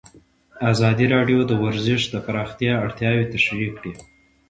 ازادي 0.71 1.05
راډیو 1.15 1.39
د 1.45 1.51
ورزش 1.63 2.01
د 2.09 2.15
پراختیا 2.25 2.73
اړتیاوې 2.85 3.25
تشریح 3.35 3.69
کړي. 3.77 3.93